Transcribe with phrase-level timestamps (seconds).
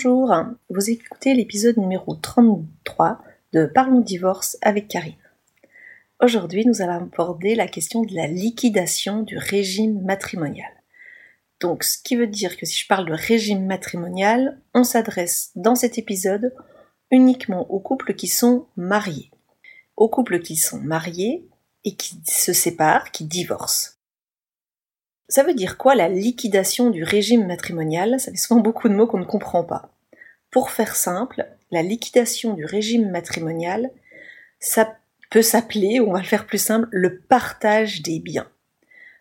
[0.00, 0.32] Bonjour,
[0.70, 3.20] vous écoutez l'épisode numéro 33
[3.52, 5.16] de Parlons divorce avec Karine.
[6.22, 10.70] Aujourd'hui, nous allons aborder la question de la liquidation du régime matrimonial.
[11.58, 15.74] Donc, ce qui veut dire que si je parle de régime matrimonial, on s'adresse dans
[15.74, 16.54] cet épisode
[17.10, 19.32] uniquement aux couples qui sont mariés.
[19.96, 21.48] Aux couples qui sont mariés
[21.82, 23.97] et qui se séparent, qui divorcent.
[25.28, 28.18] Ça veut dire quoi la liquidation du régime matrimonial?
[28.18, 29.90] Ça fait souvent beaucoup de mots qu'on ne comprend pas.
[30.50, 33.90] Pour faire simple, la liquidation du régime matrimonial,
[34.58, 34.96] ça
[35.30, 38.48] peut s'appeler, on va le faire plus simple, le partage des biens.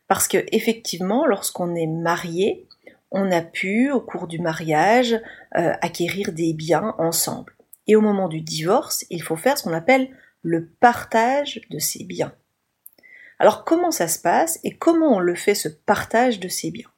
[0.08, 2.66] Parce que effectivement, lorsqu'on est marié,
[3.12, 5.20] on a pu, au cours du mariage,
[5.58, 7.54] euh, acquérir des biens ensemble.
[7.88, 10.10] Et au moment du divorce, il faut faire ce qu'on appelle
[10.42, 12.34] le partage de ces biens.
[13.40, 16.90] Alors comment ça se passe et comment on le fait ce partage de ces biens?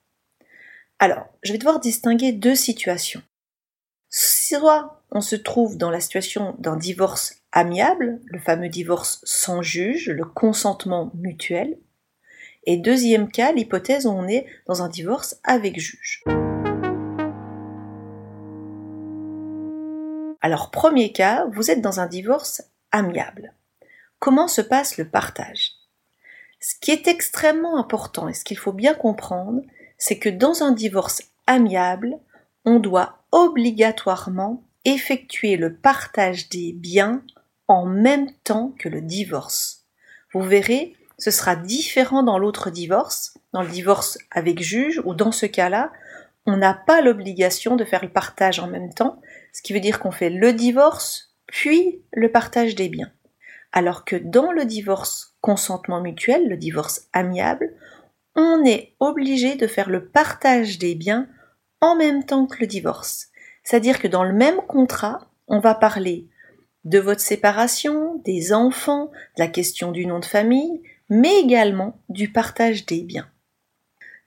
[0.99, 3.21] Alors, je vais devoir distinguer deux situations.
[4.09, 10.09] Soit on se trouve dans la situation d'un divorce amiable, le fameux divorce sans juge,
[10.09, 11.77] le consentement mutuel,
[12.65, 16.23] et deuxième cas, l'hypothèse où on est dans un divorce avec juge.
[20.41, 23.53] Alors premier cas, vous êtes dans un divorce amiable.
[24.19, 25.78] Comment se passe le partage?
[26.59, 29.61] Ce qui est extrêmement important et ce qu'il faut bien comprendre,
[29.97, 32.19] c'est que dans un divorce amiable,
[32.65, 37.23] on doit obligatoirement effectuer le partage des biens
[37.67, 39.85] en même temps que le divorce.
[40.33, 45.31] Vous verrez, ce sera différent dans l'autre divorce, dans le divorce avec juge, ou dans
[45.31, 45.91] ce cas-là,
[46.45, 49.21] on n'a pas l'obligation de faire le partage en même temps,
[49.53, 53.11] ce qui veut dire qu'on fait le divorce, puis le partage des biens.
[53.71, 57.73] Alors que dans le divorce consentement mutuel, le divorce amiable,
[58.35, 61.27] on est obligé de faire le partage des biens
[61.81, 63.27] en même temps que le divorce.
[63.63, 66.27] C'est-à-dire que dans le même contrat, on va parler
[66.85, 72.31] de votre séparation, des enfants, de la question du nom de famille, mais également du
[72.31, 73.29] partage des biens.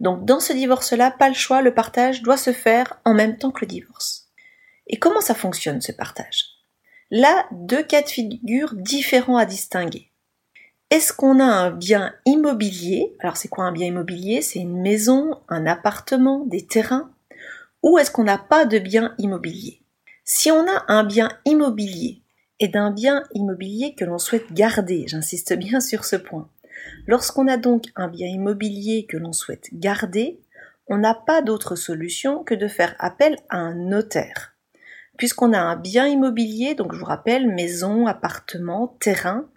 [0.00, 3.50] Donc dans ce divorce-là, pas le choix, le partage doit se faire en même temps
[3.50, 4.28] que le divorce.
[4.88, 6.51] Et comment ça fonctionne ce partage?
[7.14, 10.08] Là, deux cas de figure différents à distinguer.
[10.88, 13.14] Est-ce qu'on a un bien immobilier?
[13.20, 14.40] Alors c'est quoi un bien immobilier?
[14.40, 17.10] C'est une maison, un appartement, des terrains?
[17.82, 19.82] Ou est-ce qu'on n'a pas de bien immobilier?
[20.24, 22.22] Si on a un bien immobilier
[22.60, 26.48] et d'un bien immobilier que l'on souhaite garder, j'insiste bien sur ce point,
[27.06, 30.40] lorsqu'on a donc un bien immobilier que l'on souhaite garder,
[30.86, 34.51] on n'a pas d'autre solution que de faire appel à un notaire
[35.18, 39.48] puisqu'on a un bien immobilier, donc je vous rappelle, maison, appartement, terrain,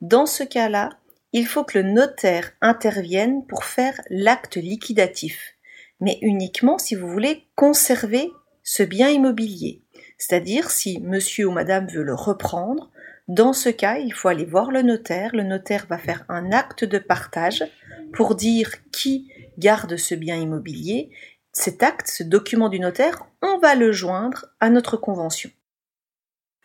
[0.00, 0.90] dans ce cas-là,
[1.32, 5.54] il faut que le notaire intervienne pour faire l'acte liquidatif,
[6.00, 8.30] mais uniquement si vous voulez conserver
[8.62, 9.82] ce bien immobilier.
[10.18, 12.90] C'est-à-dire si monsieur ou madame veut le reprendre,
[13.28, 15.34] dans ce cas, il faut aller voir le notaire.
[15.34, 17.64] Le notaire va faire un acte de partage
[18.12, 21.10] pour dire qui garde ce bien immobilier
[21.54, 25.50] cet acte, ce document du notaire, on va le joindre à notre convention.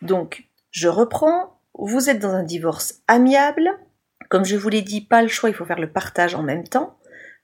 [0.02, 3.70] Donc, je reprends, vous êtes dans un divorce amiable,
[4.30, 6.68] comme je vous l'ai dit, pas le choix, il faut faire le partage en même
[6.68, 6.98] temps.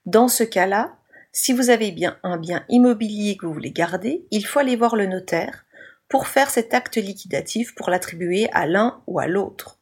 [0.06, 0.96] Dans ce cas-là,
[1.32, 4.96] si vous avez bien un bien immobilier que vous voulez garder, il faut aller voir
[4.96, 5.64] le notaire
[6.08, 9.78] pour faire cet acte liquidatif pour l'attribuer à l'un ou à l'autre.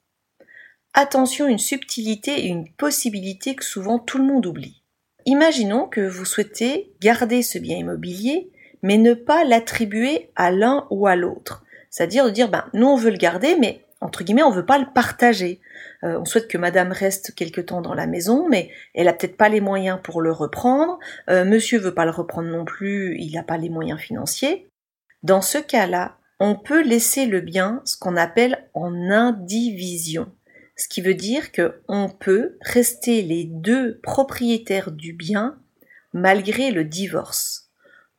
[0.92, 4.83] Attention, une subtilité et une possibilité que souvent tout le monde oublie.
[5.26, 8.50] Imaginons que vous souhaitez garder ce bien immobilier,
[8.82, 11.64] mais ne pas l'attribuer à l'un ou à l'autre.
[11.88, 14.78] C'est-à-dire de dire, ben, nous on veut le garder, mais entre guillemets, on veut pas
[14.78, 15.60] le partager.
[16.02, 19.38] Euh, on souhaite que madame reste quelque temps dans la maison, mais elle a peut-être
[19.38, 20.98] pas les moyens pour le reprendre.
[21.30, 24.68] Euh, monsieur veut pas le reprendre non plus, il n'a pas les moyens financiers.
[25.22, 30.30] Dans ce cas-là, on peut laisser le bien, ce qu'on appelle en indivision
[30.76, 35.56] ce qui veut dire qu'on peut rester les deux propriétaires du bien
[36.12, 37.70] malgré le divorce.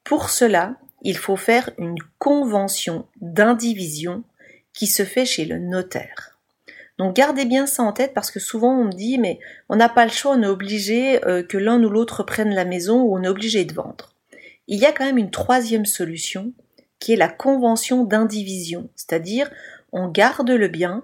[0.04, 4.24] Pour cela, il faut faire une convention d'indivision
[4.74, 6.38] qui se fait chez le notaire.
[6.98, 9.90] Donc gardez bien ça en tête parce que souvent on me dit mais on n'a
[9.90, 13.18] pas le choix, on est obligé euh, que l'un ou l'autre prenne la maison ou
[13.18, 14.14] on est obligé de vendre.
[14.68, 16.54] Il y a quand même une troisième solution
[17.00, 19.52] qui est la convention d'indivision, c'est-à-dire
[19.92, 21.04] on garde le bien,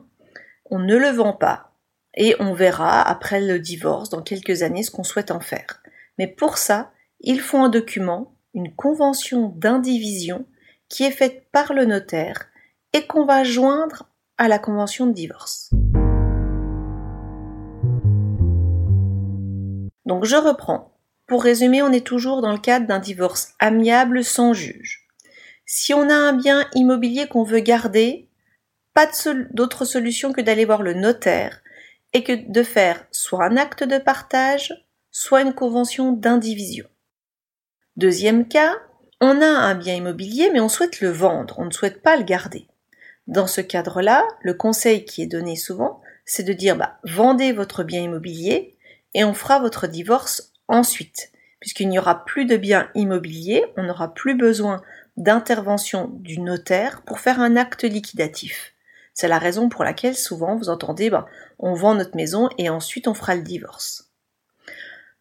[0.72, 1.74] on ne le vend pas
[2.16, 5.84] et on verra après le divorce dans quelques années ce qu'on souhaite en faire.
[6.18, 10.46] Mais pour ça, il faut un document, une convention d'indivision
[10.88, 12.48] qui est faite par le notaire
[12.94, 15.70] et qu'on va joindre à la convention de divorce.
[20.06, 20.98] Donc je reprends.
[21.28, 25.08] Pour résumer, on est toujours dans le cadre d'un divorce amiable sans juge.
[25.66, 28.31] Si on a un bien immobilier qu'on veut garder,
[28.94, 29.10] pas
[29.52, 31.62] d'autre solution que d'aller voir le notaire
[32.14, 34.74] et que de faire soit un acte de partage,
[35.12, 36.86] soit une convention d'indivision.
[37.96, 38.78] Deuxième cas,
[39.20, 42.24] on a un bien immobilier mais on souhaite le vendre, on ne souhaite pas le
[42.24, 42.68] garder.
[43.28, 47.84] Dans ce cadre-là, le conseil qui est donné souvent, c'est de dire bah, vendez votre
[47.84, 48.78] bien immobilier
[49.14, 51.32] et on fera votre divorce ensuite.
[51.60, 54.82] Puisqu'il n'y aura plus de bien immobilier, on n'aura plus besoin
[55.16, 58.74] d'intervention du notaire pour faire un acte liquidatif.
[59.14, 61.28] C'est la raison pour laquelle souvent vous entendez bah,
[61.60, 64.10] on vend notre maison et ensuite on fera le divorce.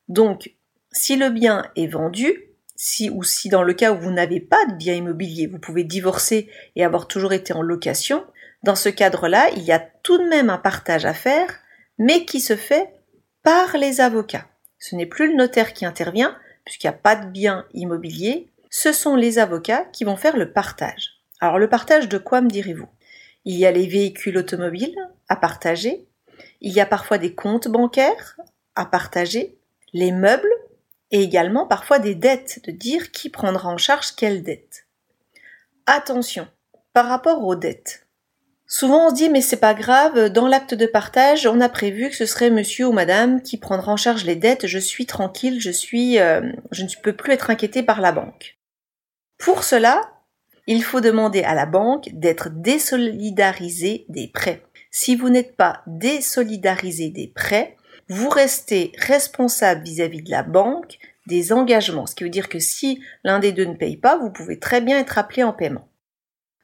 [0.08, 0.54] Donc,
[0.92, 4.64] si le bien est vendu, si ou si dans le cas où vous n'avez pas
[4.66, 8.24] de bien immobilier, vous pouvez divorcer et avoir toujours été en location,
[8.62, 11.58] dans ce cadre-là, il y a tout de même un partage à faire,
[11.98, 12.94] mais qui se fait
[13.42, 14.46] par les avocats.
[14.78, 18.92] Ce n'est plus le notaire qui intervient, puisqu'il n'y a pas de bien immobilier, ce
[18.92, 21.20] sont les avocats qui vont faire le partage.
[21.40, 22.88] Alors le partage de quoi me direz-vous?
[23.44, 24.96] Il y a les véhicules automobiles
[25.28, 26.06] à partager,
[26.60, 28.36] il y a parfois des comptes bancaires
[28.74, 29.58] à partager,
[29.92, 30.52] les meubles,
[31.10, 34.86] et également parfois des dettes, de dire qui prendra en charge quelle dette.
[35.86, 36.46] Attention,
[36.92, 38.06] par rapport aux dettes.
[38.66, 42.08] Souvent on se dit mais c'est pas grave, dans l'acte de partage, on a prévu
[42.08, 45.60] que ce serait monsieur ou madame qui prendra en charge les dettes, je suis tranquille,
[45.60, 48.58] je suis euh, je ne peux plus être inquiété par la banque.
[49.38, 50.12] Pour cela,
[50.66, 54.62] il faut demander à la banque d'être désolidarisé des prêts.
[54.90, 57.76] Si vous n'êtes pas désolidarisé des prêts,
[58.08, 62.06] vous restez responsable vis-à-vis de la banque des engagements.
[62.06, 64.80] Ce qui veut dire que si l'un des deux ne paye pas, vous pouvez très
[64.80, 65.88] bien être appelé en paiement.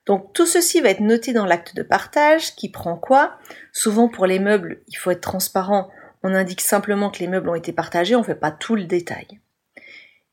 [0.07, 3.39] Donc tout ceci va être noté dans l'acte de partage qui prend quoi?
[3.73, 5.89] Souvent pour les meubles, il faut être transparent.
[6.23, 8.85] On indique simplement que les meubles ont été partagés, on ne fait pas tout le
[8.85, 9.27] détail.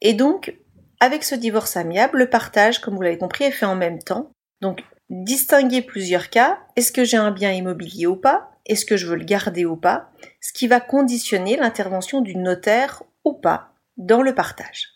[0.01, 0.55] Et donc,
[1.03, 4.31] avec ce divorce amiable, le partage, comme vous l'avez compris, est fait en même temps.
[4.61, 6.59] Donc, distinguer plusieurs cas.
[6.77, 8.51] Est-ce que j'ai un bien immobilier ou pas?
[8.65, 13.03] Est-ce que je veux le garder ou pas, ce qui va conditionner l'intervention du notaire
[13.25, 14.93] ou pas dans le partage.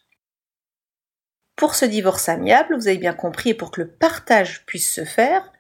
[1.57, 5.51] Pour ce divorce amiable, vous avez bien compris, pour que le partage puisse se faire,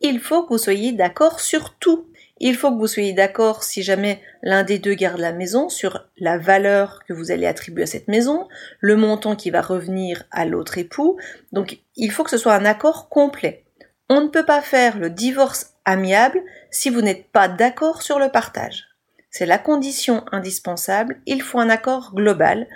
[0.00, 2.10] il faut que vous soyez d'accord sur tout.
[2.38, 6.08] Il faut que vous soyez d'accord si jamais l'un des deux garde la maison sur
[6.18, 8.48] la valeur que vous allez attribuer à cette maison,
[8.80, 11.18] le montant qui va revenir à l'autre époux.
[11.52, 13.64] Donc il faut que ce soit un accord complet.
[14.08, 16.40] On ne peut pas faire le divorce amiable
[16.70, 18.88] si vous n'êtes pas d'accord sur le partage.
[19.30, 22.66] C'est la condition indispensable, il faut un accord global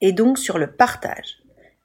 [0.00, 1.42] et donc sur le partage.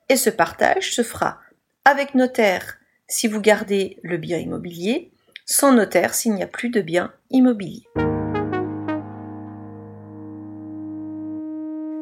[0.10, 1.39] Et ce partage se fera
[1.86, 2.77] avec notaire
[3.07, 5.12] si vous gardez le bien immobilier,
[5.51, 7.83] sans notaire s'il n'y a plus de bien immobilier.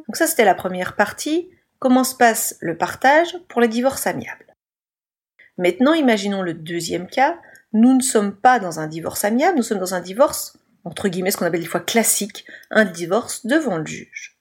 [0.07, 1.49] Donc ça c'était la première partie.
[1.79, 4.55] Comment se passe le partage pour les divorces amiables?
[5.57, 7.37] Maintenant imaginons le deuxième cas
[7.73, 11.31] nous ne sommes pas dans un divorce amiable, nous sommes dans un divorce, entre guillemets,
[11.31, 14.37] ce qu'on appelle des fois classique, un divorce devant le juge.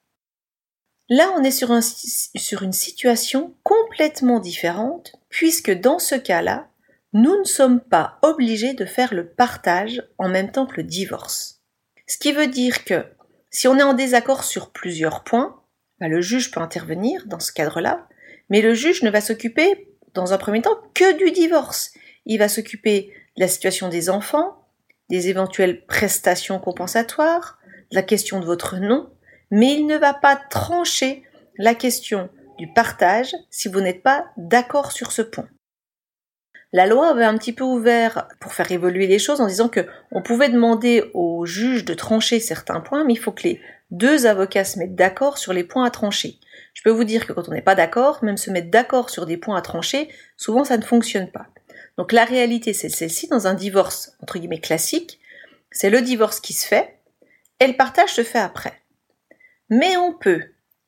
[1.09, 6.68] Là, on est sur, sur une situation complètement différente, puisque dans ce cas-là,
[7.13, 11.61] nous ne sommes pas obligés de faire le partage en même temps que le divorce.
[12.07, 13.05] Ce qui veut dire que
[13.49, 15.61] si on est en désaccord sur plusieurs points,
[15.99, 18.07] bah, le juge peut intervenir dans ce cadre-là,
[18.49, 21.93] mais le juge ne va s'occuper dans un premier temps que du divorce.
[22.25, 24.67] Il va s'occuper la situation des enfants,
[25.09, 27.57] des éventuelles prestations compensatoires,
[27.91, 29.09] la question de votre nom,
[29.49, 31.23] mais il ne va pas trancher
[31.57, 35.47] la question du partage si vous n'êtes pas d'accord sur ce point.
[36.71, 39.87] La loi avait un petit peu ouvert pour faire évoluer les choses en disant que
[40.11, 44.27] on pouvait demander au juge de trancher certains points, mais il faut que les deux
[44.27, 46.39] avocats se mettent d'accord sur les points à trancher.
[46.75, 49.25] Je peux vous dire que quand on n'est pas d'accord, même se mettre d'accord sur
[49.25, 51.47] des points à trancher, souvent ça ne fonctionne pas.
[51.97, 55.19] Donc la réalité, c'est celle-ci, dans un divorce, entre guillemets, classique,
[55.71, 56.99] c'est le divorce qui se fait,
[57.59, 58.73] et le partage se fait après.
[59.69, 60.43] Mais on peut,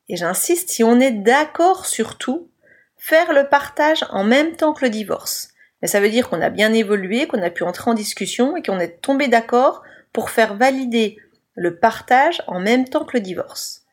[0.08, 2.48] et j'insiste, si on est d'accord sur tout,
[2.96, 5.51] faire le partage en même temps que le divorce.
[5.82, 8.62] Mais ça veut dire qu'on a bien évolué, qu'on a pu entrer en discussion et
[8.62, 11.18] qu'on est tombé d'accord pour faire valider
[11.54, 13.84] le partage en même temps que le divorce.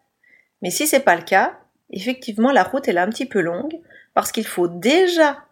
[0.62, 1.58] Mais si c'est pas le cas,
[1.90, 3.80] effectivement la route est là un petit peu longue
[4.14, 5.46] parce qu'il faut déjà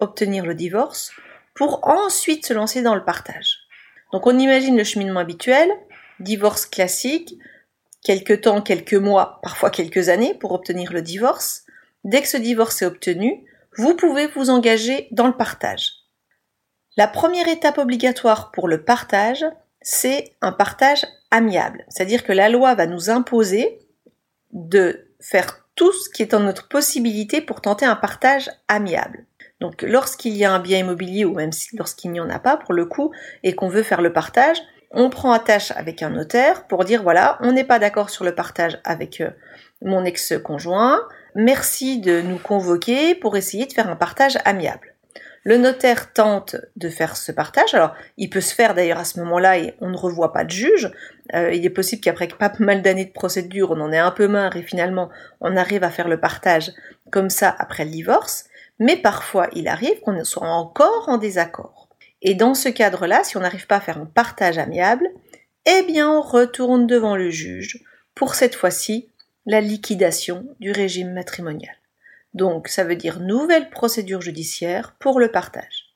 [0.00, 1.12] obtenir le divorce
[1.54, 3.58] pour ensuite se lancer dans le partage.
[4.12, 5.70] Donc on imagine le cheminement habituel,
[6.20, 7.36] divorce classique,
[8.02, 11.64] quelques temps, quelques mois, parfois quelques années pour obtenir le divorce.
[12.04, 13.44] Dès que ce divorce est obtenu,
[13.76, 15.92] vous pouvez vous engager dans le partage.
[16.96, 19.44] La première étape obligatoire pour le partage,
[19.82, 21.84] c'est un partage amiable.
[21.88, 23.78] C'est-à-dire que la loi va nous imposer
[24.52, 29.26] de faire tout ce qui est en notre possibilité pour tenter un partage amiable.
[29.60, 32.74] Donc lorsqu'il y a un bien immobilier ou même lorsqu'il n'y en a pas pour
[32.74, 34.60] le coup et qu'on veut faire le partage,
[34.90, 38.34] on prend attache avec un notaire pour dire voilà, on n'est pas d'accord sur le
[38.34, 39.30] partage avec euh,
[39.82, 41.00] mon ex-conjoint,
[41.38, 44.94] merci de nous convoquer pour essayer de faire un partage amiable.
[45.44, 47.74] Le notaire tente de faire ce partage.
[47.74, 50.50] Alors, il peut se faire d'ailleurs à ce moment-là et on ne revoit pas de
[50.50, 50.90] juge.
[51.34, 54.26] Euh, il est possible qu'après pas mal d'années de procédure, on en ait un peu
[54.26, 56.72] marre et finalement on arrive à faire le partage
[57.12, 58.46] comme ça après le divorce.
[58.80, 61.88] Mais parfois, il arrive qu'on soit encore en désaccord.
[62.20, 65.08] Et dans ce cadre-là, si on n'arrive pas à faire un partage amiable,
[65.66, 67.84] eh bien on retourne devant le juge
[68.16, 69.08] pour cette fois-ci
[69.48, 71.74] la liquidation du régime matrimonial.
[72.34, 75.94] Donc ça veut dire nouvelle procédure judiciaire pour le partage.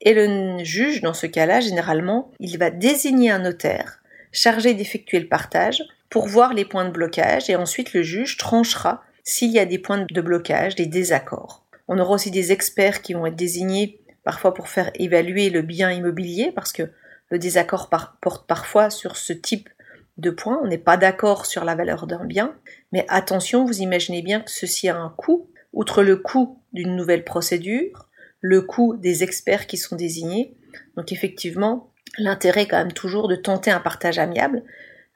[0.00, 5.26] Et le juge, dans ce cas-là, généralement, il va désigner un notaire chargé d'effectuer le
[5.26, 9.66] partage pour voir les points de blocage et ensuite le juge tranchera s'il y a
[9.66, 11.66] des points de blocage, des désaccords.
[11.88, 15.90] On aura aussi des experts qui vont être désignés parfois pour faire évaluer le bien
[15.90, 16.84] immobilier parce que
[17.30, 17.90] le désaccord
[18.20, 19.68] porte parfois sur ce type
[20.22, 20.58] de points.
[20.62, 22.56] On n'est pas d'accord sur la valeur d'un bien,
[22.92, 27.24] mais attention, vous imaginez bien que ceci a un coût outre le coût d'une nouvelle
[27.24, 28.08] procédure,
[28.40, 30.56] le coût des experts qui sont désignés.
[30.96, 34.62] Donc effectivement, l'intérêt quand même toujours de tenter un partage amiable,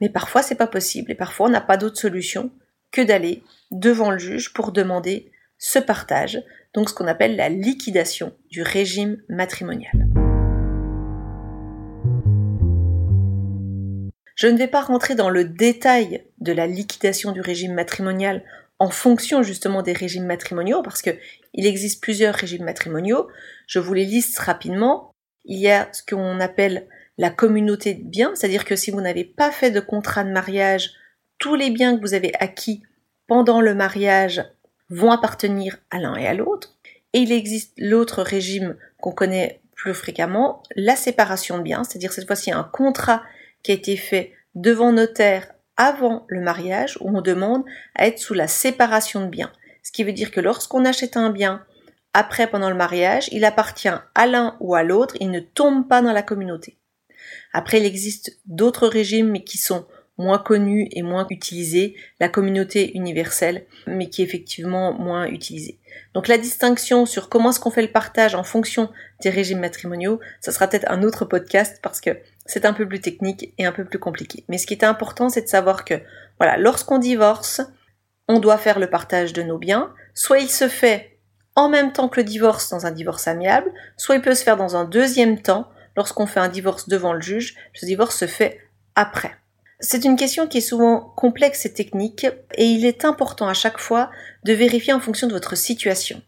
[0.01, 2.51] mais parfois c'est pas possible et parfois on n'a pas d'autre solution
[2.91, 6.43] que d'aller devant le juge pour demander ce partage,
[6.75, 10.16] donc ce qu'on appelle la liquidation du régime matrimonial.
[14.37, 18.45] Je ne vais pas rentrer dans le détail de la liquidation du régime matrimonial
[18.79, 21.11] en fonction justement des régimes matrimoniaux, parce que
[21.55, 23.29] il existe plusieurs régimes matrimoniaux.
[23.67, 25.11] Je vous les liste rapidement.
[25.47, 29.25] Il y a ce qu'on appelle la communauté de biens, c'est-à-dire que si vous n'avez
[29.25, 30.91] pas fait de contrat de mariage,
[31.39, 32.83] tous les biens que vous avez acquis
[33.27, 34.45] pendant le mariage
[34.91, 36.77] vont appartenir à l'un et à l'autre.
[37.15, 42.27] Et il existe l'autre régime qu'on connaît plus fréquemment, la séparation de biens, c'est-à-dire cette
[42.27, 43.23] fois-ci un contrat
[43.63, 48.35] qui a été fait devant notaire avant le mariage où on demande à être sous
[48.35, 49.53] la séparation de biens.
[49.83, 51.65] Ce qui veut dire que lorsqu'on achète un bien
[52.13, 56.01] après pendant le mariage, il appartient à l'un ou à l'autre, il ne tombe pas
[56.01, 56.79] dans la communauté.
[57.53, 59.87] Après, il existe d'autres régimes mais qui sont
[60.19, 65.79] moins connus et moins utilisés, la communauté universelle, mais qui est effectivement moins utilisée.
[66.15, 68.91] Donc la distinction sur comment est-ce qu'on fait le partage en fonction
[69.23, 72.11] des régimes matrimoniaux, ça sera peut-être un autre podcast parce que
[72.47, 74.45] c'est un peu plus technique et un peu plus compliqué.
[74.49, 75.95] Mais ce qui est important, c'est de savoir que,
[76.39, 77.61] voilà, lorsqu'on divorce,
[78.29, 79.93] on doit faire le partage de nos biens.
[80.15, 81.19] Soit il se fait
[81.55, 84.57] en même temps que le divorce dans un divorce amiable, soit il peut se faire
[84.57, 87.57] dans un deuxième temps lorsqu'on fait un divorce devant le juge.
[87.75, 88.61] Ce divorce se fait
[88.95, 89.35] après.
[89.81, 93.79] C'est une question qui est souvent complexe et technique et il est important à chaque
[93.79, 94.11] fois
[94.45, 96.23] de vérifier en fonction de votre situation.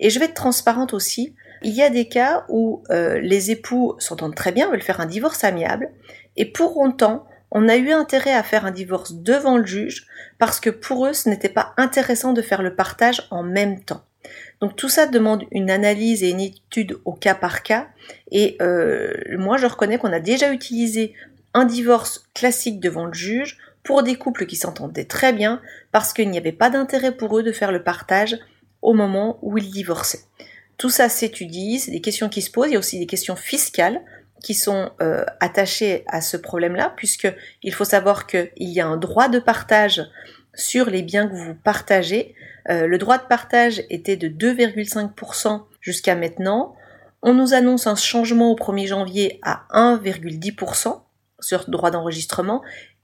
[0.00, 3.94] Et je vais être transparente aussi, il y a des cas où euh, les époux
[3.98, 5.90] s'entendent très bien, veulent faire un divorce amiable,
[6.36, 10.06] et pour autant, on a eu intérêt à faire un divorce devant le juge
[10.38, 14.02] parce que pour eux, ce n'était pas intéressant de faire le partage en même temps.
[14.60, 17.88] Donc tout ça demande une analyse et une étude au cas par cas.
[18.30, 21.14] Et euh, moi, je reconnais qu'on a déjà utilisé
[21.54, 25.60] un divorce classique devant le juge pour des couples qui s'entendaient très bien
[25.92, 28.38] parce qu'il n'y avait pas d'intérêt pour eux de faire le partage
[28.82, 30.24] au moment où ils divorçaient.
[30.76, 33.36] Tout ça s'étudie, c'est des questions qui se posent, il y a aussi des questions
[33.36, 34.00] fiscales
[34.42, 37.30] qui sont euh, attachées à ce problème-là, puisque
[37.62, 40.02] il faut savoir qu'il y a un droit de partage
[40.54, 42.34] sur les biens que vous partagez.
[42.70, 46.74] Euh, le droit de partage était de 2,5% jusqu'à maintenant.
[47.22, 51.02] On nous annonce un changement au 1er janvier à 1,10%
[51.40, 52.62] sur droit d'enregistrement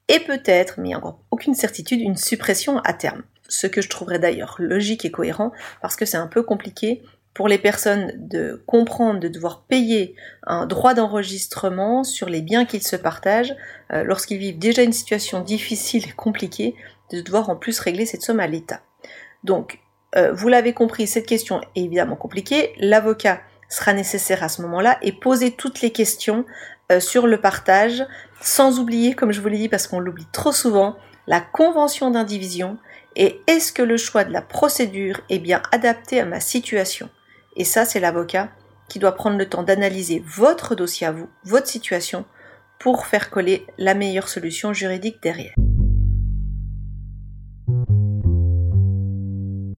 [0.09, 3.23] et peut-être, mais encore aucune certitude, une suppression à terme.
[3.49, 5.53] Ce que je trouverais d'ailleurs logique et cohérent
[5.83, 7.03] parce que c'est un peu compliqué
[7.37, 10.15] pour les personnes de comprendre, de devoir payer
[10.47, 13.55] un droit d'enregistrement sur les biens qu'ils se partagent,
[13.93, 16.75] euh, lorsqu'ils vivent déjà une situation difficile et compliquée,
[17.13, 18.81] de devoir en plus régler cette somme à l'État.
[19.45, 19.81] Donc,
[20.17, 22.73] euh, vous l'avez compris, cette question est évidemment compliquée.
[22.79, 26.47] L'avocat sera nécessaire à ce moment-là et poser toutes les questions
[26.91, 28.07] euh, sur le partage,
[28.41, 32.79] sans oublier, comme je vous l'ai dit parce qu'on l'oublie trop souvent, la convention d'indivision
[33.17, 37.09] et est-ce que le choix de la procédure est bien adapté à ma situation
[37.57, 38.51] et ça, c'est l'avocat
[38.89, 42.25] qui doit prendre le temps d'analyser votre dossier à vous, votre situation,
[42.79, 45.55] pour faire coller la meilleure solution juridique derrière.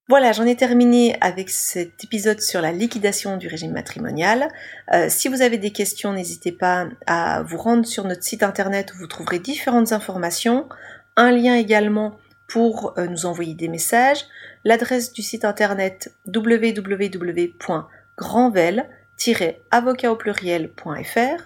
[0.09, 4.49] Voilà, j'en ai terminé avec cet épisode sur la liquidation du régime matrimonial.
[4.91, 8.91] Euh, si vous avez des questions, n'hésitez pas à vous rendre sur notre site internet
[8.93, 10.67] où vous trouverez différentes informations,
[11.15, 14.25] un lien également pour euh, nous envoyer des messages
[14.65, 21.43] l'adresse du site internet www.coachingconseil.fr grandvel-avocat au pluriel.fr.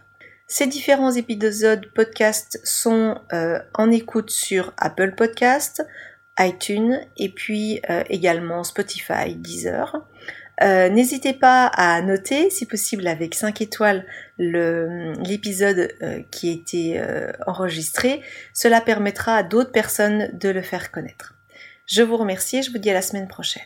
[0.47, 5.85] Ces différents épisodes podcast sont euh, en écoute sur Apple Podcast,
[6.39, 10.05] iTunes et puis euh, également Spotify, Deezer.
[10.61, 14.05] Euh, n'hésitez pas à noter, si possible avec 5 étoiles,
[14.37, 15.91] l'épisode
[16.31, 17.01] qui a été
[17.47, 18.21] enregistré.
[18.53, 21.35] Cela permettra à d'autres personnes de le faire connaître.
[21.85, 23.63] Je vous remercie et je vous dis à la semaine prochaine.